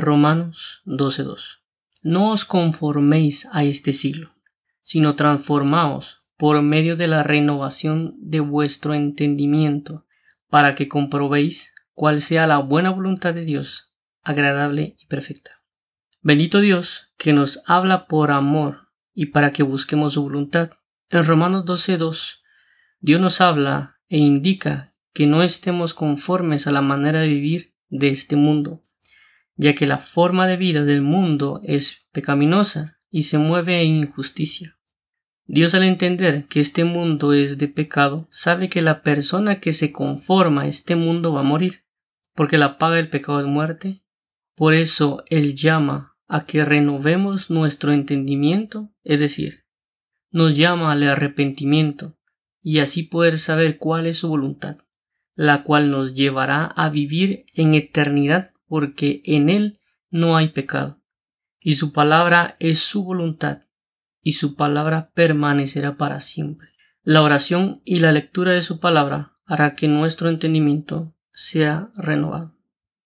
Romanos 0.00 0.80
12:2 0.86 1.60
No 2.02 2.30
os 2.30 2.46
conforméis 2.46 3.46
a 3.52 3.64
este 3.64 3.92
siglo, 3.92 4.34
sino 4.80 5.16
transformaos 5.16 6.16
por 6.38 6.62
medio 6.62 6.96
de 6.96 7.08
la 7.08 7.22
renovación 7.22 8.14
de 8.18 8.40
vuestro 8.40 8.94
entendimiento, 8.94 10.06
para 10.48 10.74
que 10.74 10.88
comprobéis 10.88 11.74
cuál 11.92 12.22
sea 12.22 12.46
la 12.46 12.58
buena 12.58 12.88
voluntad 12.88 13.34
de 13.34 13.44
Dios, 13.44 13.92
agradable 14.22 14.96
y 14.98 15.06
perfecta. 15.06 15.62
Bendito 16.22 16.60
Dios 16.60 17.12
que 17.18 17.34
nos 17.34 17.62
habla 17.66 18.06
por 18.06 18.30
amor 18.30 18.88
y 19.12 19.26
para 19.26 19.52
que 19.52 19.62
busquemos 19.62 20.14
su 20.14 20.22
voluntad. 20.22 20.70
En 21.10 21.26
Romanos 21.26 21.66
12:2 21.66 22.40
Dios 23.00 23.20
nos 23.20 23.42
habla 23.42 24.00
e 24.08 24.16
indica 24.16 24.94
que 25.12 25.26
no 25.26 25.42
estemos 25.42 25.92
conformes 25.92 26.66
a 26.66 26.72
la 26.72 26.80
manera 26.80 27.20
de 27.20 27.28
vivir 27.28 27.74
de 27.90 28.08
este 28.08 28.36
mundo, 28.36 28.82
ya 29.56 29.74
que 29.74 29.86
la 29.86 29.98
forma 29.98 30.46
de 30.46 30.56
vida 30.56 30.84
del 30.84 31.02
mundo 31.02 31.60
es 31.64 32.06
pecaminosa 32.12 32.98
y 33.10 33.22
se 33.22 33.38
mueve 33.38 33.82
en 33.82 33.96
injusticia. 33.96 34.78
Dios 35.46 35.74
al 35.74 35.82
entender 35.82 36.46
que 36.46 36.60
este 36.60 36.84
mundo 36.84 37.32
es 37.32 37.58
de 37.58 37.68
pecado, 37.68 38.28
sabe 38.30 38.68
que 38.68 38.80
la 38.80 39.02
persona 39.02 39.60
que 39.60 39.72
se 39.72 39.92
conforma 39.92 40.62
a 40.62 40.66
este 40.66 40.96
mundo 40.96 41.32
va 41.32 41.40
a 41.40 41.44
morir, 41.44 41.84
porque 42.34 42.58
la 42.58 42.78
paga 42.78 42.98
el 42.98 43.10
pecado 43.10 43.38
de 43.38 43.46
muerte. 43.46 44.02
Por 44.54 44.72
eso 44.72 45.24
Él 45.26 45.54
llama 45.54 46.16
a 46.28 46.46
que 46.46 46.64
renovemos 46.64 47.50
nuestro 47.50 47.92
entendimiento, 47.92 48.94
es 49.02 49.20
decir, 49.20 49.64
nos 50.30 50.56
llama 50.56 50.92
al 50.92 51.02
arrepentimiento, 51.02 52.16
y 52.62 52.78
así 52.78 53.02
poder 53.02 53.38
saber 53.38 53.76
cuál 53.76 54.06
es 54.06 54.18
su 54.18 54.28
voluntad, 54.28 54.78
la 55.34 55.64
cual 55.64 55.90
nos 55.90 56.14
llevará 56.14 56.64
a 56.64 56.88
vivir 56.88 57.44
en 57.52 57.74
eternidad, 57.74 58.51
porque 58.72 59.20
en 59.26 59.50
Él 59.50 59.80
no 60.08 60.34
hay 60.34 60.48
pecado, 60.48 61.02
y 61.60 61.74
su 61.74 61.92
palabra 61.92 62.56
es 62.58 62.78
su 62.78 63.04
voluntad 63.04 63.64
y 64.22 64.32
su 64.32 64.56
palabra 64.56 65.10
permanecerá 65.12 65.98
para 65.98 66.22
siempre. 66.22 66.70
La 67.02 67.20
oración 67.20 67.82
y 67.84 67.98
la 67.98 68.12
lectura 68.12 68.52
de 68.52 68.62
su 68.62 68.80
palabra 68.80 69.36
hará 69.44 69.74
que 69.74 69.88
nuestro 69.88 70.30
entendimiento 70.30 71.14
sea 71.32 71.90
renovado. 71.96 72.56